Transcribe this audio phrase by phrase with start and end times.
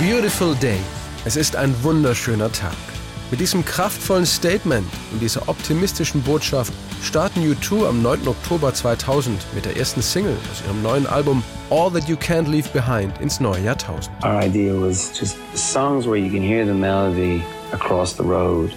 [0.00, 0.78] Beautiful Day.
[1.24, 2.74] Es ist ein wunderschöner Tag.
[3.30, 8.28] Mit diesem kraftvollen Statement und dieser optimistischen Botschaft starten U2 am 9.
[8.28, 12.68] Oktober 2000 mit der ersten Single aus ihrem neuen Album All That You Can't Leave
[12.68, 14.14] Behind ins neue Jahrtausend.
[14.22, 18.74] Our idea was just songs where you can hear the melody across the road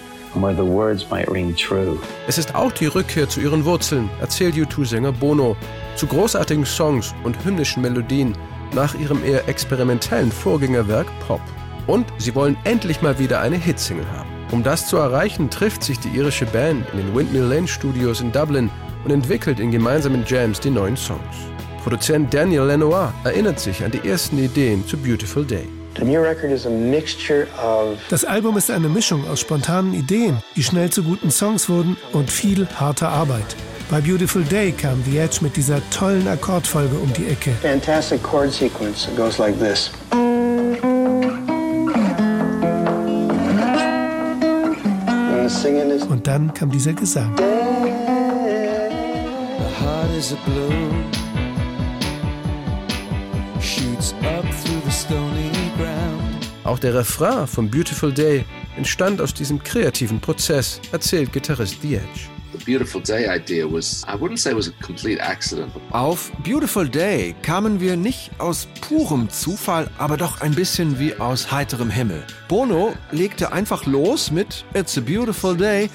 [2.26, 5.56] Es ist auch die Rückkehr zu ihren Wurzeln, erzählt U2-Sänger Bono,
[5.96, 8.36] zu großartigen Songs und hymnischen Melodien
[8.74, 11.40] nach ihrem eher experimentellen Vorgängerwerk Pop.
[11.86, 14.28] Und sie wollen endlich mal wieder eine Hitsingle haben.
[14.50, 18.32] Um das zu erreichen, trifft sich die irische Band in den Windmill Lane Studios in
[18.32, 18.70] Dublin
[19.04, 21.20] und entwickelt in gemeinsamen Jams die neuen Songs.
[21.82, 25.77] Produzent Daniel Lenoir erinnert sich an die ersten Ideen zu Beautiful Day.
[28.10, 32.30] Das Album ist eine Mischung aus spontanen Ideen, die schnell zu guten Songs wurden und
[32.30, 33.56] viel harter Arbeit.
[33.90, 37.52] Bei Beautiful Day kam The Edge mit dieser tollen Akkordfolge um die Ecke.
[37.62, 39.08] Fantastic chord sequence.
[39.08, 39.90] It goes like this.
[46.08, 47.34] Und dann kam dieser Gesang.
[56.64, 58.44] Auch der Refrain von Beautiful Day
[58.76, 62.37] entstand aus diesem kreativen Prozess, erzählt Gitarrist The Edge.
[65.90, 71.50] Auf Beautiful Day kamen wir nicht aus purem Zufall, aber doch ein bisschen wie aus
[71.50, 72.24] heiterem Himmel.
[72.48, 75.90] Bono legte einfach los mit It's a Beautiful Day.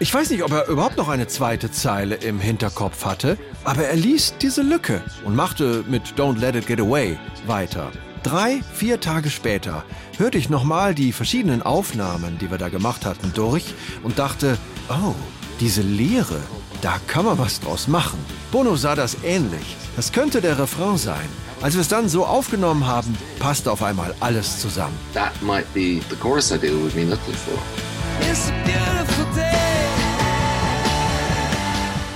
[0.00, 3.96] Ich weiß nicht, ob er überhaupt noch eine zweite Zeile im Hinterkopf hatte, aber er
[3.96, 7.90] ließ diese Lücke und machte mit Don't Let It Get Away weiter.
[8.22, 9.84] Drei, vier Tage später
[10.16, 15.14] hörte ich nochmal die verschiedenen Aufnahmen, die wir da gemacht hatten, durch und dachte, oh,
[15.58, 16.40] diese Leere,
[16.82, 18.18] da kann man was draus machen.
[18.52, 19.76] Bono sah das ähnlich.
[19.96, 21.28] Das könnte der Refrain sein.
[21.62, 24.96] Als wir es dann so aufgenommen haben, passte auf einmal alles zusammen.
[25.14, 27.58] That might be the chorus idea we've been looking for.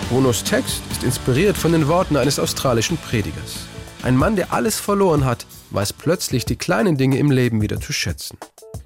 [0.09, 3.67] Bonos Text ist inspiriert von den Worten eines australischen Predigers.
[4.05, 7.92] Ein Mann, der alles verloren hat, weiß plötzlich die kleinen Dinge im Leben wieder zu
[7.92, 8.38] schätzen.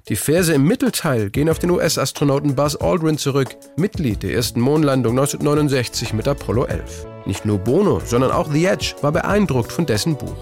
[0.09, 5.17] Die Verse im Mittelteil gehen auf den US-Astronauten Buzz Aldrin zurück, Mitglied der ersten Mondlandung
[5.17, 7.05] 1969 mit Apollo 11.
[7.25, 10.35] Nicht nur Bono, sondern auch The Edge war beeindruckt von dessen Buch.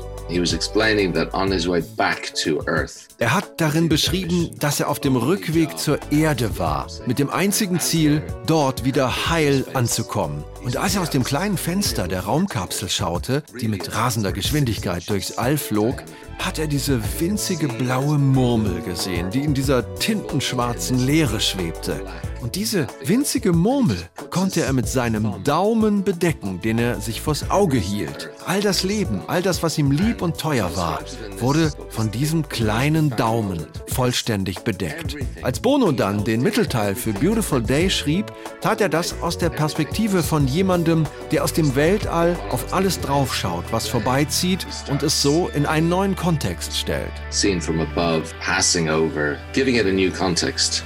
[3.17, 7.79] Er hat darin beschrieben, dass er auf dem Rückweg zur Erde war, mit dem einzigen
[7.79, 10.43] Ziel, dort wieder heil anzukommen.
[10.63, 15.37] Und als er aus dem kleinen Fenster der Raumkapsel schaute, die mit rasender Geschwindigkeit durchs
[15.37, 16.03] All flog,
[16.39, 22.01] hat er diese winzige blaue Murmel gesehen, die in dieser tintenschwarzen Leere schwebte.
[22.41, 23.97] Und diese winzige Murmel
[24.29, 28.29] konnte er mit seinem Daumen bedecken, den er sich vors Auge hielt.
[28.45, 31.01] All das Leben, all das, was ihm lieb und teuer war,
[31.39, 35.17] wurde von diesem kleinen Daumen vollständig bedeckt.
[35.41, 40.23] Als Bono dann den Mittelteil für Beautiful Day schrieb, tat er das aus der Perspektive
[40.23, 45.65] von jemandem, der aus dem Weltall auf alles draufschaut, was vorbeizieht und es so in
[45.65, 47.11] einen neuen Kontext stellt.
[47.31, 50.83] Seen from above, passing over, giving it a new context.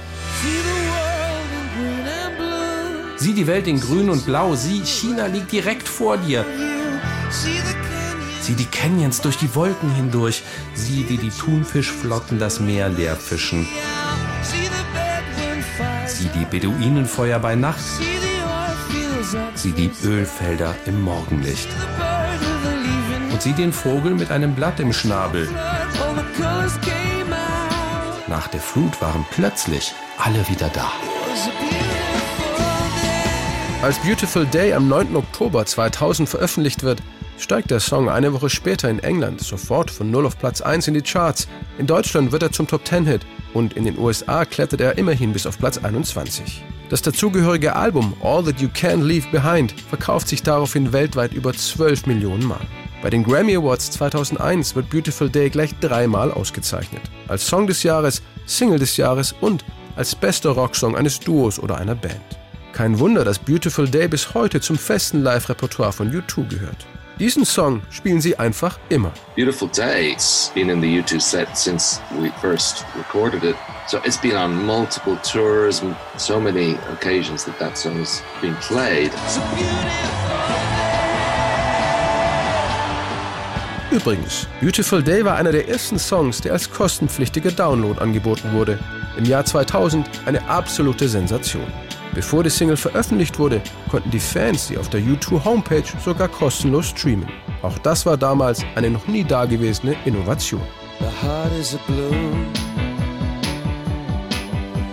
[3.18, 4.54] Sieh die Welt in grün und blau.
[4.54, 6.46] Sieh, China liegt direkt vor dir.
[8.40, 10.42] Sieh die Canyons durch die Wolken hindurch.
[10.74, 13.68] Sieh, wie die Thunfischflotten das Meer leer fischen.
[16.06, 17.84] Sieh die Beduinenfeuer bei Nacht.
[19.54, 21.68] Sieh die Ölfelder im Morgenlicht.
[23.44, 25.46] Sieh den Vogel mit einem Blatt im Schnabel.
[28.26, 30.90] Nach der Flut waren plötzlich alle wieder da.
[33.82, 35.14] Als Beautiful Day am 9.
[35.14, 37.02] Oktober 2000 veröffentlicht wird,
[37.36, 40.94] steigt der Song eine Woche später in England sofort von 0 auf Platz 1 in
[40.94, 41.46] die Charts.
[41.76, 45.34] In Deutschland wird er zum Top 10 Hit und in den USA klettert er immerhin
[45.34, 46.64] bis auf Platz 21.
[46.88, 52.06] Das dazugehörige Album All That You Can Leave Behind verkauft sich daraufhin weltweit über 12
[52.06, 52.66] Millionen Mal.
[53.04, 57.02] Bei den Grammy Awards 2001 wird Beautiful Day gleich dreimal ausgezeichnet.
[57.28, 59.62] Als Song des Jahres, Single des Jahres und
[59.94, 62.22] als bester Rocksong eines Duos oder einer Band.
[62.72, 66.86] Kein Wunder, dass Beautiful Day bis heute zum festen Live-Repertoire von U2 gehört.
[67.18, 69.12] Diesen Song spielen sie einfach immer.
[69.36, 73.54] Beautiful Day, it's been in the U2 set since we first recorded it.
[73.86, 78.56] So it's been on multiple tours and so many occasions that that song has been
[78.66, 79.12] played.
[83.90, 88.78] Übrigens, Beautiful Day war einer der ersten Songs, der als kostenpflichtiger Download angeboten wurde.
[89.16, 91.66] Im Jahr 2000 eine absolute Sensation.
[92.14, 93.60] Bevor die Single veröffentlicht wurde,
[93.90, 97.28] konnten die Fans sie auf der U2 Homepage sogar kostenlos streamen.
[97.62, 100.62] Auch das war damals eine noch nie dagewesene Innovation.
[101.00, 102.46] The heart is a balloon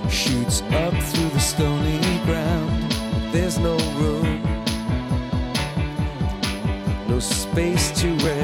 [0.09, 2.95] Shoots up through the stony ground
[3.31, 4.41] There's no room
[7.07, 8.07] No space to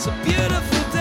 [0.00, 0.99] it's a beautiful day.